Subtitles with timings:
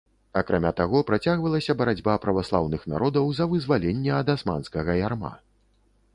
[0.39, 5.33] Акрамя таго, працягвалася барацьба праваслаўных народаў за вызваленне ад асманскага ярма.